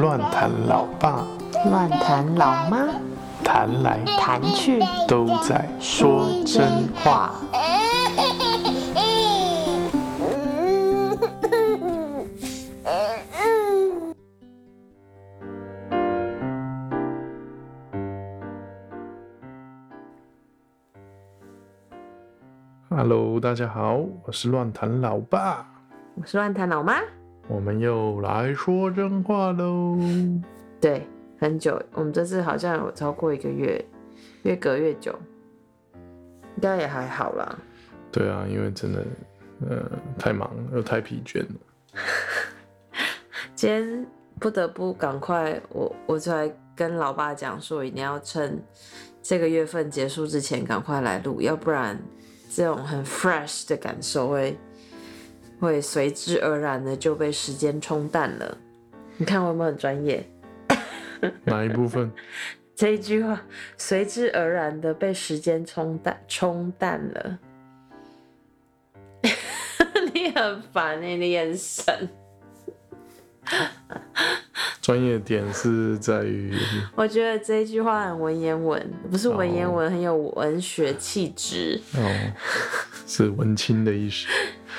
[0.00, 1.24] 乱弹老爸，
[1.70, 2.78] 乱弹老妈，
[3.44, 7.32] 弹来弹去都在说真话。
[23.42, 25.66] 大家好，我是乱谈老爸，
[26.14, 27.00] 我是乱谈老妈。
[27.48, 29.98] 我们又来说真话喽。
[30.80, 31.04] 对，
[31.40, 33.84] 很久，我们这次好像有超过一个月，
[34.44, 35.12] 越隔越久，
[35.94, 37.58] 应该也还好啦。
[38.12, 39.04] 对啊，因为真的，
[39.68, 42.00] 呃，太忙又太疲倦了。
[43.56, 44.06] 今天
[44.38, 48.62] 不得不赶快，我我就来跟老爸讲说，一定要趁
[49.20, 52.00] 这个月份结束之前赶快来录，要不然
[52.54, 54.58] 这种很 fresh 的感受会
[55.58, 58.58] 会随之而然的就被时间冲淡了。
[59.16, 60.28] 你看我有没有很专业？
[61.44, 62.12] 哪一部分？
[62.74, 63.40] 这一句话
[63.76, 67.38] 随之而然的被时间冲淡冲淡了。
[70.12, 72.08] 你很烦欸你的眼神。
[74.82, 76.52] 专业点是在于，
[76.96, 81.80] 我觉得这一句话很文言文，不是文言文，很有文学气质。
[81.94, 82.32] 哦，
[83.06, 84.26] 是文青的意思。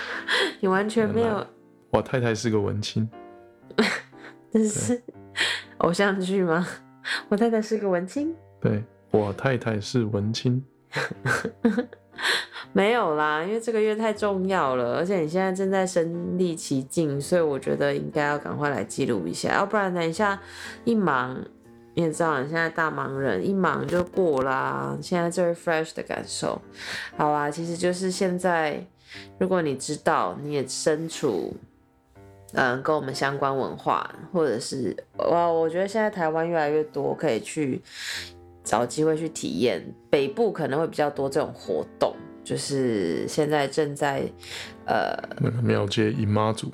[0.60, 1.48] 你完全没有，
[1.90, 3.10] 我太太是个文青，
[4.52, 5.02] 这 是
[5.78, 6.68] 偶像剧吗？
[7.30, 10.62] 我太太是个文青，对我太太是文青。
[12.72, 20.40] 没有啦，因为这个月太重要了，而且你现在正在身历其境，所以我觉得应该要赶快来记录一下，要不然等一下
[20.86, 21.44] 一忙，
[21.96, 24.98] 你也知道你现在大忙人，一忙就过啦。
[25.02, 26.62] 现在最 fresh 的感受，
[27.18, 28.86] 好啊，其实就是现在，
[29.38, 31.54] 如果你知道你也身处。
[32.56, 37.82] 嗯，跟我们相关文化，或者是哇，我觉得现在台湾越来越多可以去
[38.64, 44.24] 找机会去体验，北部可能会比较多这种活动，就是现在正在
[44.86, 46.72] 呃那个庙街姨妈祖，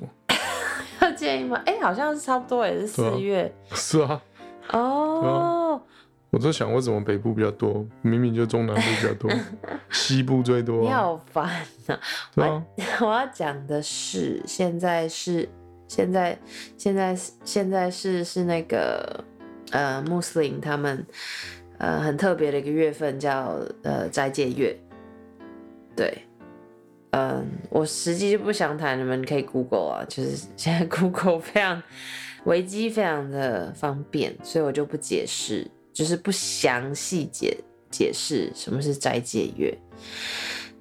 [1.00, 1.62] 要建议吗？
[1.66, 4.22] 哎、好像是差不多也是四月、是啊，
[4.72, 5.80] 哦。
[6.30, 9.28] 我在想为什么北部比较多，明明就中南部比较多，
[9.90, 10.82] 西部最多、啊。
[10.82, 11.44] 你好烦
[11.88, 11.98] 啊！
[12.36, 12.64] 我啊，
[13.00, 15.48] 我要讲的是，现在是
[15.88, 16.38] 现在
[16.76, 19.24] 现在现在是是那个
[19.72, 21.04] 呃穆斯林他们
[21.78, 24.78] 呃很特别的一个月份叫呃斋戒月，
[26.00, 26.22] 对，
[27.10, 31.82] 嗯、我实际就不想谈，你们可以 Google 啊，就是现在 Google 非常
[32.44, 37.54] 维基非常的方便，所以我就不解释，就是不详细解
[37.90, 39.76] 解释什么是斋戒月。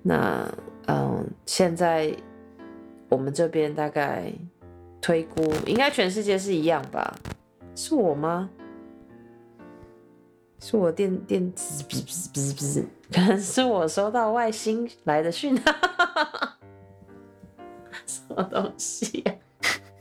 [0.02, 0.50] 那
[0.88, 2.16] 嗯，现在
[3.09, 4.31] 我们这边大概
[5.02, 7.13] 推估，应该全世界是一样吧？
[7.75, 8.50] 是我吗？
[10.59, 11.84] 是我电电子
[13.12, 15.72] 可能是我收到外星来的讯号，
[18.06, 19.34] 什么东西、啊？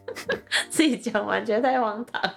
[0.68, 2.30] 自己讲完觉得太荒唐。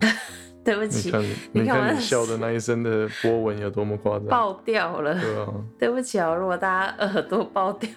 [0.64, 1.12] 对不起，
[1.52, 4.26] 你看，你笑的那一声的波纹有多么夸张？
[4.26, 5.14] 爆掉了。
[5.14, 5.46] 对啊，
[5.78, 7.88] 对不起哦，如果大家耳朵爆掉。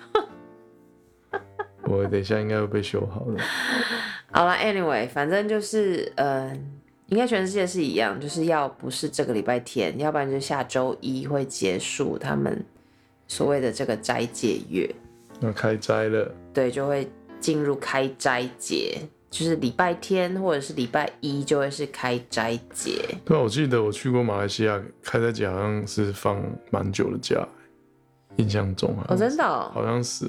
[1.83, 3.41] 我等一下应该会被修好的。
[4.31, 6.55] 好了，anyway，反正就是，呃，
[7.09, 12.63] 应该全世界是一样，就是要不是这个礼拜天，要不然就下周一会结束他们
[13.27, 14.89] 所谓的这个斋戒月，
[15.39, 17.07] 要开斋了，对，就会
[17.39, 18.99] 进入开斋节，
[19.31, 23.03] 就是礼拜天或者是礼拜一就会是开斋节。
[23.25, 27.47] 对啊，我记得我去过马来西亚，开斋节好像是放蛮久的假，
[28.37, 30.25] 印象中啊，哦，真的、哦，好像是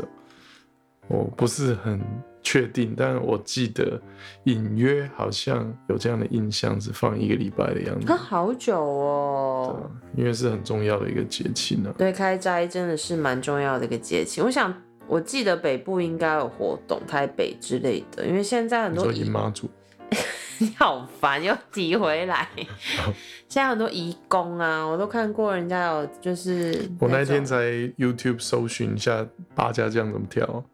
[1.08, 2.00] 哦，我不是很
[2.42, 4.00] 确定，但我记得
[4.44, 8.16] 隐约好像有这样的印象，是放一个礼拜的样子它。
[8.16, 9.90] 好久哦。
[10.16, 11.94] 因为是很重要的一个节气呢。
[11.96, 14.40] 对，开斋真的是蛮重要的一个节气。
[14.40, 14.74] 我想，
[15.06, 19.68] 我记得北部应该有活动，台北之类的，因为现在很多姨妈祖，
[20.58, 22.48] 你好烦，又提回来。
[23.48, 30.64] 现在很多移工啊，我都看过人家有就是我那天种在 YouTube 搜寻一下八家将怎么跳，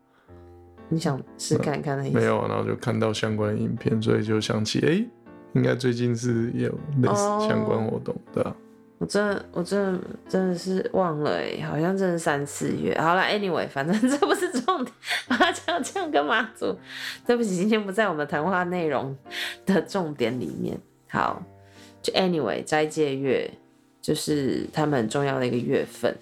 [0.88, 2.18] 你想试看看的意思？
[2.18, 5.04] 没有啊，然后就看到相关的影片，所以就想起，哎、
[5.54, 6.68] 应该最近是有
[7.02, 8.54] 类似哦相关活动，对啊。
[8.98, 12.98] 我真的，我真的真的是忘了哎，好像真的三四月。
[12.98, 14.94] 好了，anyway， 反正这不是重点。
[15.28, 16.74] 麻将这样跟马祖，
[17.26, 19.14] 对不起，今天不在我们谈话内容
[19.66, 20.78] 的重点里面。
[21.08, 21.42] 好，
[22.00, 23.50] 就 anyway，斋戒月
[24.00, 26.16] 就是他们很重要的一个月份。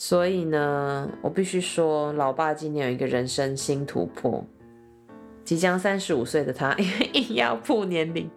[0.00, 4.42] 所以呢，我必须说，老爸今年有一个人生新突破。
[5.44, 8.30] 即将三十五岁的他，因为硬要破年龄，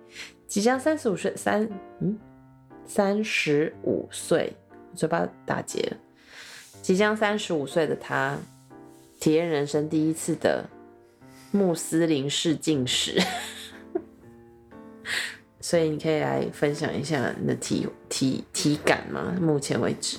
[0.47, 1.69] 即将三十五岁，三
[1.99, 2.17] 嗯，
[2.85, 4.51] 三十五岁，
[4.95, 5.97] 嘴巴打结了。
[6.81, 8.37] 即将三十五岁的他，
[9.19, 10.67] 体验人生第一次的
[11.51, 13.21] 穆斯林式进食。
[15.59, 19.35] 所以你可以来分享一下你的体体体感吗？
[19.39, 20.17] 目前为止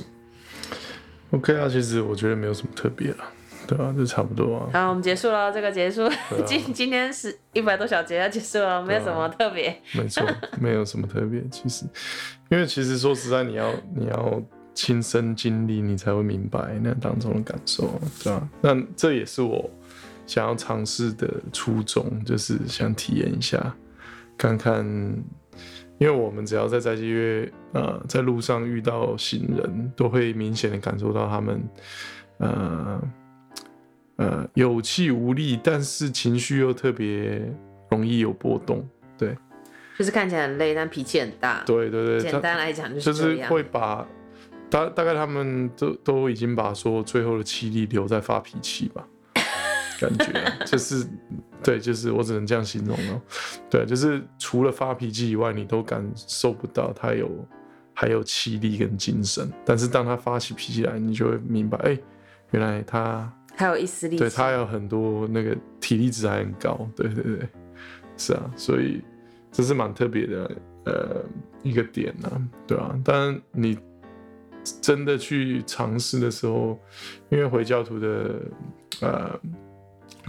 [1.32, 3.25] ，OK 啊，其实我觉得没有什么特别了，
[3.67, 4.70] 对啊，就差不多啊。
[4.73, 6.08] 好，我们结束了，这个结束，
[6.46, 9.76] 今今天是一百多小节要结束了，没有什么特别。
[9.93, 10.25] 没错，
[10.61, 11.43] 没有什么特别。
[11.50, 11.84] 其实，
[12.49, 14.43] 因为其实说实在，你要你要
[14.75, 18.49] 亲身经历，你才会明白那当中的感受，对吧？
[18.61, 19.70] 那这也是我
[20.26, 23.75] 想要尝试的初衷，就是想体验一下。
[24.38, 24.85] 看看，
[26.02, 31.62] 因为我们只要在斋戒月，呃，在路上遇到行人，都会明显的感受到他们，
[32.38, 33.00] 呃，
[34.16, 37.40] 呃，有气无力，但是情绪又特别
[37.88, 38.84] 容易有波动，
[39.16, 39.38] 对，
[39.96, 44.04] 就是看起来很累，但脾气很大，对对对，简单来讲就是会把
[44.69, 49.06] 大大概他们都都已经把说最后的气力留在发脾气吧。
[50.02, 50.32] 感觉
[50.66, 51.06] 就是，
[51.62, 53.22] 对，就是我只能这样形容了。
[53.70, 57.31] 对，就是除了发脾气以外，你都感受不到他有
[57.94, 59.49] 还有气力跟精神。
[59.64, 61.96] 但是当他发起脾气来，你就会明白，哎，
[62.50, 66.88] 原来他还有一丝力，对他有很多那个体力值还很高。
[66.96, 67.49] 对对对，
[68.16, 69.00] 是啊，所以
[69.52, 70.50] 这是蛮特别的
[70.87, 71.25] 呃
[71.62, 72.99] 一个点呢，对吧？
[73.04, 73.78] 当然你
[74.81, 76.78] 真的去尝试的时候，
[77.31, 78.40] 因为回教徒的
[79.00, 79.40] 呃。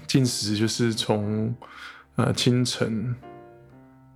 [0.07, 1.53] 进食就是从
[2.15, 3.15] 呃清晨，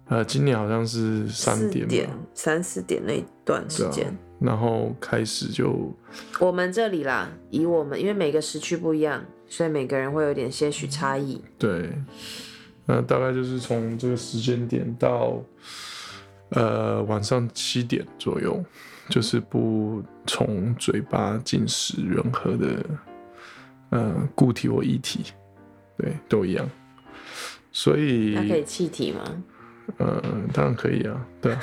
[0.07, 5.91] 呃今年好像是三点三四点那段时间，然后开始就
[6.39, 11.41] 我们这里啦，以我们因为每个时区不一样，所以每个人会有点些许差异。
[11.57, 11.91] 对，
[12.85, 15.41] 呃大概就是从这个时间点到
[16.49, 18.63] 呃晚上七点左右，
[19.09, 22.85] 就是不从嘴巴进食任何的
[23.89, 25.23] 呃固体或液体。
[25.97, 26.69] 对，都一样，
[27.71, 29.43] 所以它可以气体吗？
[29.99, 31.61] 嗯，当然可以啊，对啊，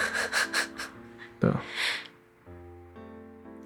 [1.38, 1.62] 对啊。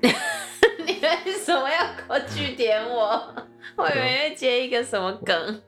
[0.03, 3.35] 你为什么要过去点我？
[3.77, 5.63] 我以为接一个什么梗。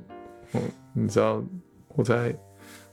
[0.52, 0.60] 嗯，
[0.92, 1.42] 你知道
[1.88, 2.34] 我在，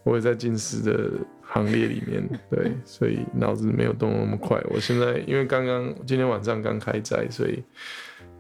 [0.04, 1.12] 我也在近视的
[1.42, 4.62] 行列里面， 对，所以脑子没有动那么快。
[4.70, 7.64] 我现在因为刚刚今天晚上刚开斋，所以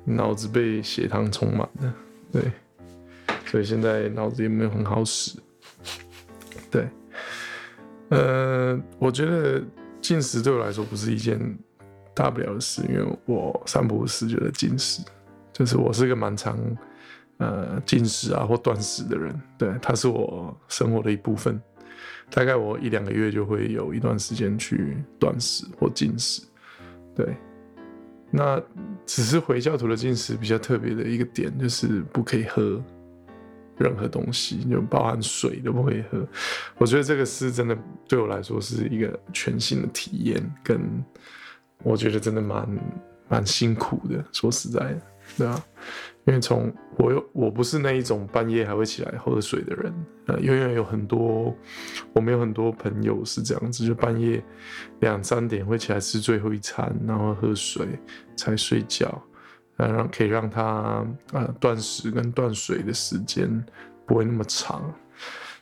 [0.06, 1.94] 脑子被血糖充满了，
[2.32, 2.44] 对。
[3.48, 5.40] 所以现在脑子也没有很好使，
[6.70, 6.86] 对，
[8.10, 9.64] 呃，我觉得
[10.02, 11.40] 进食对我来说不是一件
[12.14, 15.02] 大不了的事，因为我三不五时觉得进食，
[15.54, 16.60] 就是我是个蛮常
[17.38, 21.58] 呃进食啊或断食的人，对，它是我生活的一部分，
[22.30, 26.42] 大概我一两个月就会有一段时间去断食或进食，
[27.16, 27.34] 对，
[28.30, 28.62] 那
[29.06, 32.84] 只是回教徒的进食比较特别的一个点，就是不可以喝。
[33.78, 36.28] 任何东西就包含水都不可以喝，
[36.78, 37.78] 我觉得这个是真的
[38.08, 40.82] 对我来说是一个全新的体验，跟
[41.84, 42.68] 我觉得真的蛮
[43.28, 44.24] 蛮辛苦的。
[44.32, 45.02] 说实在的，
[45.38, 45.64] 对啊，
[46.26, 49.94] 因为从我又我不是那一种半夜还会起来喝水的人，
[50.26, 51.56] 呃，因为有很多
[52.14, 54.44] 我们有很多朋友是这样子，就半夜
[55.02, 57.88] 两三点会起来吃最后一餐，然后喝水
[58.36, 59.24] 才睡觉。
[59.78, 63.48] 呃，让可以让他呃断食跟断水的时间
[64.06, 64.92] 不会那么长，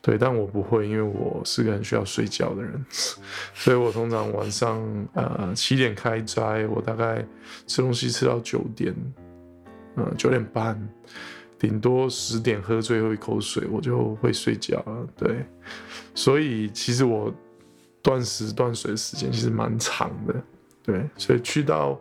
[0.02, 2.86] 对，但我不会，因为我是个很需要睡觉的人，
[3.54, 4.82] 所以我通常晚上
[5.14, 7.26] 呃七点开斋，我大概
[7.68, 8.96] 吃东西吃到九点，
[9.98, 10.80] 嗯九点半，
[11.60, 15.46] 顶多十点喝最后一口水，我就会睡觉了，对，
[16.14, 17.34] 所以其实我
[18.02, 20.36] 断食断水的时间其实蛮长的，
[20.84, 22.00] 对，所以去到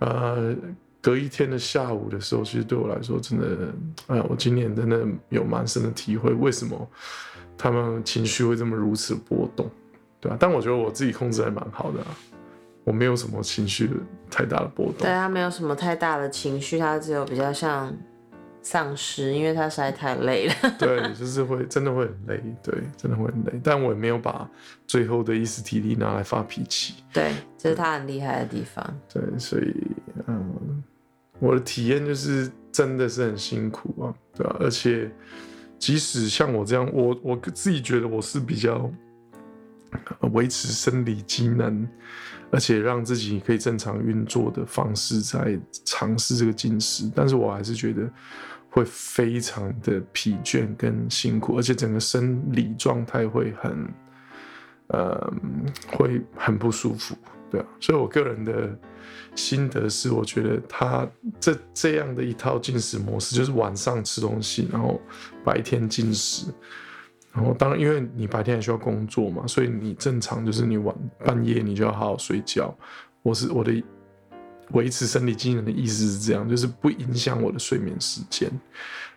[0.00, 0.54] 呃。
[1.02, 3.74] 隔一天的下午的时候，其实对我来说，真的，
[4.06, 6.88] 哎，我今年真的有蛮深的体会，为什么
[7.58, 9.68] 他们情绪会这么如此波动，
[10.20, 10.36] 对吧？
[10.38, 11.98] 但我觉得我自己控制还蛮好的，
[12.84, 13.90] 我没有什么情绪
[14.30, 14.98] 太大的波动。
[14.98, 17.92] 对他没有什么太大的情绪，他只有比较像
[18.62, 20.54] 丧尸，因为他实在太累了。
[20.78, 23.60] 对，就是会真的会很累，对，真的会很累。
[23.64, 24.48] 但我也没有把
[24.86, 26.94] 最后的一丝体力拿来发脾气。
[27.12, 29.00] 对，这是他很厉害的地方。
[29.12, 29.74] 对，所以，
[30.28, 30.84] 嗯。
[31.42, 34.56] 我的体验就是真的是很辛苦啊，对吧？
[34.60, 35.10] 而且
[35.76, 38.88] 即使像我这样，我我自己觉得我是比较
[40.32, 41.86] 维持生理机能
[42.52, 48.08] 而且让自己可以正常运作的方式在尝试这个进食，但是我还是觉得
[48.70, 53.88] 会非常的疲倦跟辛苦，而且整个生理状态会很，
[54.88, 55.34] 呃，
[55.88, 57.16] 会很不舒服，
[57.52, 58.74] 对啊，所以我个人的
[59.34, 61.06] 心得是，我觉得他
[61.38, 64.98] 这这样的一套进食模式，就是晚上吃东西，然后
[65.44, 66.46] 白天进食。
[67.34, 70.94] 然后，当然，因为你白天还需要工作嘛，所以你正常就是你晚
[71.24, 72.74] 半夜你就要好好睡觉。
[73.22, 73.82] 我是我的
[74.72, 78.50] 维持生理机能的意思是这样，就是不影响我的睡眠时间。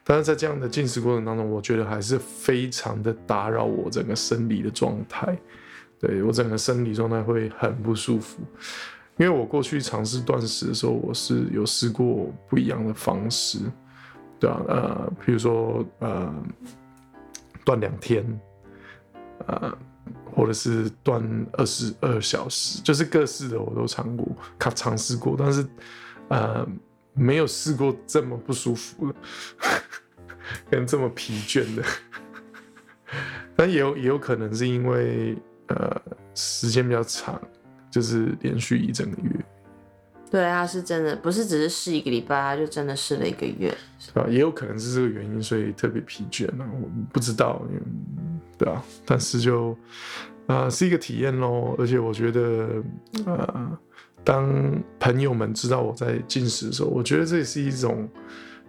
[0.06, 5.38] 但是在这样的进食过程当中，我觉得还是非常的打扰我整个生理的状态。
[6.06, 8.42] 对我整个生理状态会很不舒服，
[9.18, 13.60] 因为我过去尝试断食的时候，我是有试过不一样的方式，
[14.40, 16.34] 对啊，呃，比如说呃。
[17.66, 18.24] 断两天，
[19.48, 19.76] 呃，
[20.36, 21.20] 或者是断
[21.54, 24.28] 二十二小时，就是各式的我都尝过，
[24.60, 25.66] 尝尝试过，但是
[26.28, 26.64] 呃，
[27.16, 29.16] 没有试过这么不舒服的，
[30.70, 31.84] 跟这么疲倦的。
[33.58, 35.36] 但也有也有可能是因为
[35.68, 36.02] 呃
[36.34, 37.42] 时间比较长，
[37.90, 39.32] 就是连续一整个月。
[40.32, 43.74] 对，他是真的，不是只是试一个礼拜，他就真的试了一个月，
[44.14, 44.28] 对吧？
[44.30, 46.68] 也有可能是这个原因，所以特别疲倦呢。
[46.82, 47.62] 我不知道，
[48.58, 48.84] 对啊。
[49.06, 49.78] 但是就
[50.48, 51.76] 啊，是一个体验咯。
[51.78, 52.84] 而且我觉得，
[53.26, 53.78] 呃，
[54.26, 58.10] 当朋友们知道我在进食的时候，我觉得这也是一种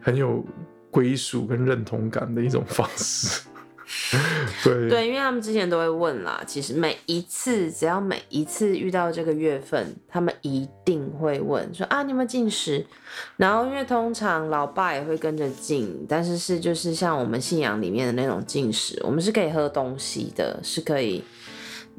[0.01, 0.45] 很有
[0.91, 3.49] 归属跟认同感的一种方式。
[4.65, 12.85] 对对，因为他们之前都会问啦，其实每一次只要每一次遇到这个月份，他们一定会问说啊，你有没有进食？
[13.37, 21.23] 然后因为通常老爸也会跟着进，但是是就是像我们信仰里面的那种进食，我们是可以喝东西的，是可以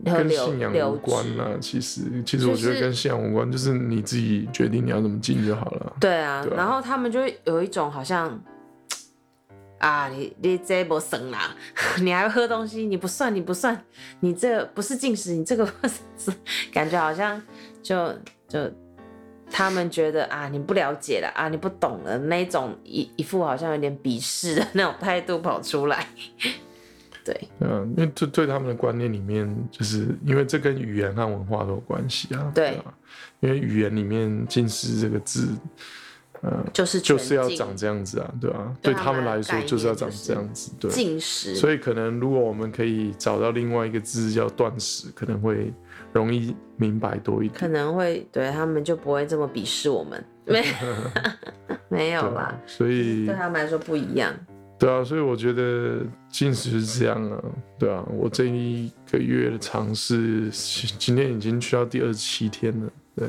[0.03, 1.56] 跟信仰无关啊。
[1.62, 5.94] 其实其实我觉得跟信仰无关，就是你自己决定你要怎么进就好了。
[6.01, 8.38] 对啊，然后他们就会有一种好像。
[9.79, 11.55] 啊，你你这不省啦，
[12.01, 13.79] 你还喝东西，你不算，你不算，
[14.22, 15.65] 你这不是进食，你这个
[16.17, 16.31] 是
[16.72, 17.41] 感觉好像
[17.84, 18.13] 就
[18.48, 18.60] 就
[19.50, 26.07] 他们觉得啊，你不了解了啊，你不懂了那种一一副好像有点鄙视的那种态度跑出来，
[27.24, 32.79] 对，嗯，因为这对他们的观念里面，就是因为这跟语言和文化都有关系啊，对，
[33.41, 35.48] 因为语言里面进食这个字。
[36.44, 40.91] 嗯，就是就是要长这样子啊，对啊，对他们来说就是要长这样子，对。
[40.91, 41.56] 进食。
[41.56, 45.74] 所以可能如果我们可以找到另外一个字叫断食，可能会
[46.13, 47.60] 容易明白多一点。
[47.60, 50.63] 可能会对他们就不会这么鄙视我们， 没
[51.89, 52.56] 没有吧？
[52.67, 54.32] 所以对他们来说不一样。
[54.79, 57.44] 对啊，所以我觉得进食是这样啊，
[57.79, 60.51] 对啊，我这一个月的尝试，
[61.00, 63.27] 今天已经去到第二十七天了，对。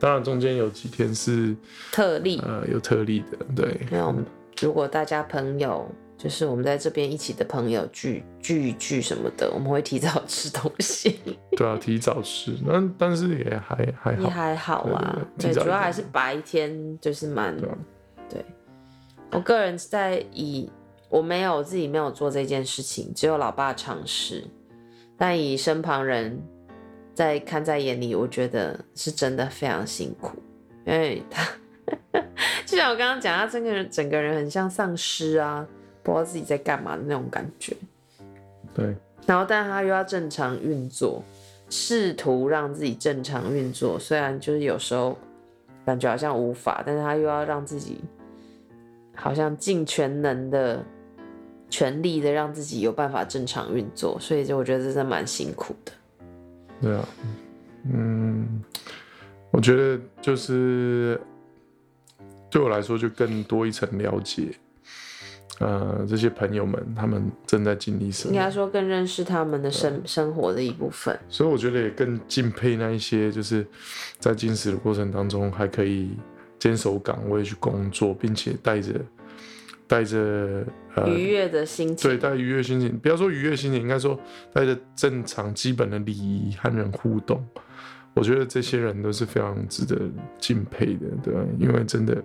[0.00, 1.56] 当然，中间有几天是
[1.90, 3.80] 特例，呃，有特例的，对。
[3.90, 4.24] 那我们
[4.60, 11.18] 如果大家朋友，就是我们在这边一起的朋友聚聚一聚什么的，我们会提早吃东西。
[11.58, 15.18] 对啊，提早吃，那但是也还还好，也还好啊。
[15.36, 17.56] 对，主要还是白天就是蛮
[18.28, 18.44] 对。
[19.32, 20.70] 我个人在以
[21.08, 24.44] 我没有自己没有做这件事情，只有老爸尝试，
[25.16, 26.40] 但以身旁人。
[27.18, 30.40] 在看在眼里，我觉得是真的非常辛苦，
[30.86, 31.44] 因为他
[32.64, 35.66] 就像我刚刚讲，他整个人整个人很像丧尸啊，
[36.04, 37.76] 不知道自己在干嘛的那种感觉。
[38.72, 38.94] 对。
[39.26, 41.20] 然后，但他又要正常运作，
[41.68, 45.18] 试图让自己正常运作，虽然就是有时候
[45.84, 47.98] 感觉好像无法，但是他又要让自己
[49.16, 50.80] 好像尽全能的、
[51.68, 55.90] 全力的让自己有办法正常运作，所以就我觉得真的蛮辛苦的。
[56.80, 57.08] 对啊，
[57.92, 58.62] 嗯，
[59.50, 61.20] 我觉得就是
[62.50, 64.50] 对我来说，就更多一层了解，
[65.58, 71.18] 呃，这些朋友们他们正在经历什么，应该说更认识他们的生生活的一部分。
[71.28, 73.66] 所以我觉得也更敬佩那一些，就是
[74.18, 76.10] 在进食的过程当中还可以
[76.58, 78.94] 坚守岗位去工作，并且带着。
[79.88, 80.64] 带着
[81.06, 82.96] 愉悦的心情，对，带愉悦心情。
[82.98, 84.20] 不要说愉悦心情，应该说
[84.52, 87.44] 带着正常基本的礼仪和人互动。
[88.14, 89.98] 我觉得这些人都是非常值得
[90.38, 91.40] 敬佩的，对吧？
[91.58, 92.22] 因为真的，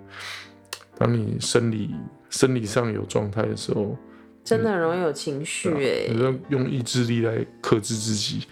[0.98, 1.96] 当你生理
[2.30, 3.96] 生理上有状态的时候，
[4.44, 6.14] 真的很容易有情绪哎。
[6.14, 8.46] 你要用意志力来克制自己，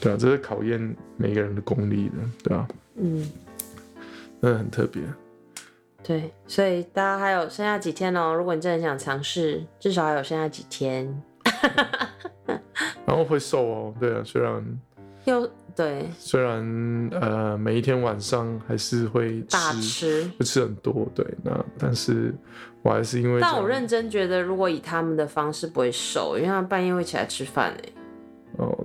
[0.00, 2.66] 对啊，这是考验每个人的功力的，对啊？
[2.96, 3.30] 嗯，
[4.40, 5.02] 真的很特别。
[6.06, 8.32] 对，所以大家还有剩下几天哦。
[8.32, 11.22] 如果你真的想尝试，至少还有剩下几天。
[13.04, 14.62] 然后会瘦哦，对啊，虽然
[15.24, 20.30] 又对虽然呃每一天晚上还是会大吃，吃。
[20.38, 22.32] 会吃很多，对，那但是
[22.82, 27.92] 我还是因为但我认真觉得，如果以他们的方式不会瘦，因为他们半夜会起来吃饭哎。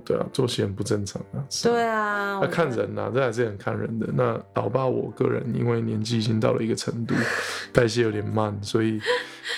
[0.02, 4.08] 哦，对啊，作息很不正常啊，对啊，那看人呐、这还是很看人的。
[4.12, 7.14] 那老爸，我个人因为年纪已经到了一个程度，
[7.72, 9.00] 代谢有点慢，所以，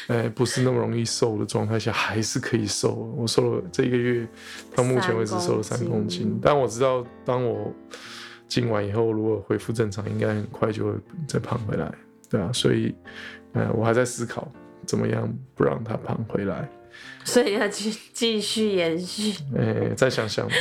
[0.09, 2.95] 呃，不是那么容易瘦的状态下，还是可以瘦。
[3.17, 4.27] 我瘦了这一个月，
[4.75, 6.41] 到目前为止瘦了三公公斤斤。
[6.43, 7.73] 但我知道，当我
[8.47, 10.93] 进完以后，如果恢复正常，应该很快就会
[11.27, 11.93] 再胖回来，
[12.29, 12.51] 对啊。
[12.53, 12.95] 所以，
[13.53, 14.47] 呃，我还在思考
[14.87, 16.69] 怎么样不让它胖回来。
[17.25, 20.55] 所以要去继续延续，哎，再想想吧，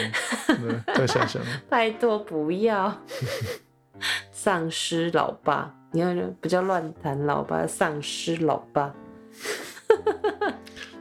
[0.95, 1.41] 再想想。
[1.69, 3.01] 拜托不要
[4.31, 8.93] 丧失老爸，你要不叫乱谈老爸，丧失老爸。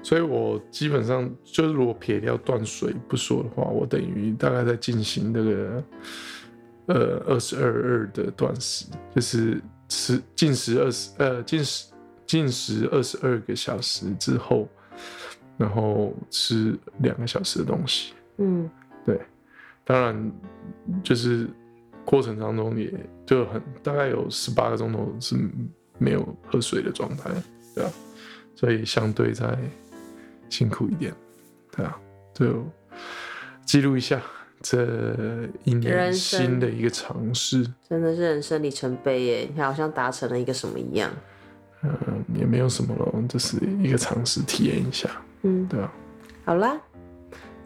[0.02, 5.84] 所以我基本上就是，如果撇掉断水不说的话，我等于大概在进行那个
[6.86, 11.86] 呃二十二二的断食，就是吃进食二十呃进食
[12.26, 14.68] 进食二十二个小时之后，
[15.56, 18.12] 然后吃两个小时的东西。
[18.38, 18.68] 嗯，
[19.04, 19.20] 对，
[19.84, 20.32] 当然
[21.02, 21.48] 就是
[22.04, 22.92] 过程当中也
[23.26, 25.36] 就很大概有十八个钟头是
[25.98, 27.30] 没有喝水的状态，
[27.74, 27.90] 对啊，
[28.54, 29.56] 所以相对在
[30.48, 31.14] 辛苦一点，
[31.70, 31.96] 对啊，
[32.34, 32.64] 就
[33.64, 34.20] 记录一下
[34.60, 41.10] 这一年新的一个尝试，真的是人生里程碑耶，你好像达成了一个什么一样。
[41.82, 45.08] 嗯，也没有什么了，就是一个尝试体验一下，
[45.42, 45.92] 嗯，对啊，
[46.44, 46.80] 好啦，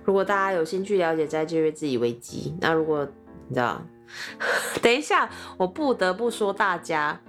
[0.04, 3.06] 如果大家有兴趣了解斋戒月自己危机，那如果
[3.48, 3.80] 你知道，
[4.82, 7.20] 等一下，我不得不说大家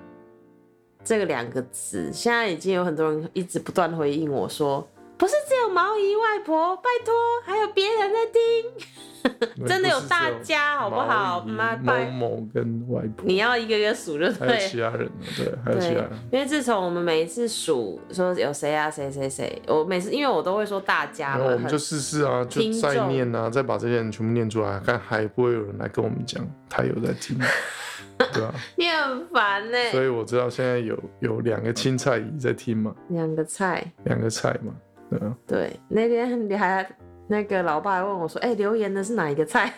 [1.04, 4.88] 这个两个字，现在已经有很多人一直不断回应我说，
[5.18, 8.88] 不是只有毛姨外婆，拜托，还有别人在听。
[9.68, 11.44] 真的有大家好不好？
[11.44, 12.06] 妈某拜。
[12.06, 27.38] 某跟外婆，你要一个个数就还有其他人呢，对，还有其他人。，因为自从我们每一次数说有谁啊谁谁谁，我每次因为我都会说大家嘛，然后我们就试试啊，就再念啊，再把这些人全部念出来，看还不会有人来跟我们讲他有在听，
[28.32, 34.72] 对吧、你很烦呢、所以我知道现在有有两个青菜姨在听嘛，两个菜，两个菜嘛，
[35.10, 36.88] 对啊，对，那天你还
[37.28, 39.74] 那个老爸还问我说：“哎、留言的是哪一个菜？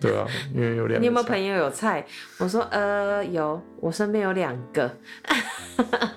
[0.00, 1.00] 对啊，因为有两。
[1.00, 2.04] 你有没有朋友有菜？”
[2.38, 4.90] 我说：“呃，有，我身边有两个。”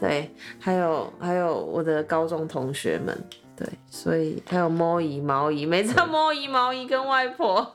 [0.00, 3.16] 对，还有还有我的高中同学们，
[3.56, 7.74] 对，所以还有猫姨、毛姨，每次猫姨、毛姨跟外婆、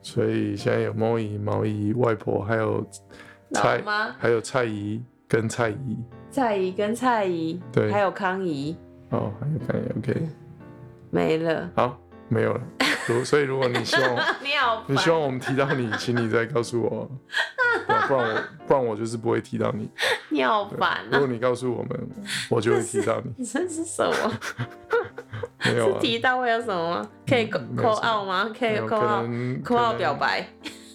[0.00, 2.84] 所以现在有猫姨、毛姨、外婆，还有
[3.50, 5.98] 老蔡，妈、还有蔡姨跟蔡姨，
[6.30, 8.76] 蔡姨跟蔡姨，对还有康姨，
[9.10, 10.28] 哦，还有看 OK，
[11.10, 11.70] 没了。
[11.74, 12.60] 好，没有了。
[13.08, 17.10] 如 所以如果你希望 你好烦，你希望我们提到你，请你再告诉我，
[18.06, 19.88] 不然我不然我就是不会提到你。
[20.28, 21.04] 你好烦啊！
[21.12, 22.08] 如果你告诉我们，
[22.50, 23.32] 我就会提到你。
[23.38, 24.32] 你这是什么？
[25.64, 27.08] 没有啊，是提到会有什么吗？
[27.26, 28.50] 可以扣扣嗯没有什么奥吗？
[28.56, 30.46] 可以扣奥能扣奥可能表白，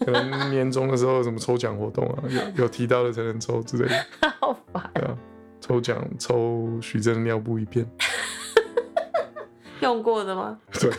[0.06, 2.24] 可能年终的时候有什么抽奖活动啊，
[2.56, 4.90] 有有提到的才能抽之类的，好烦。
[4.94, 5.18] 对啊，
[5.60, 7.86] 抽奖抽徐峥的尿布一片，
[9.86, 10.58] 用过的吗？
[10.74, 10.92] 对，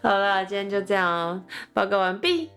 [0.00, 1.42] 好啦，今天就这样哦，
[1.74, 2.48] 报告完毕。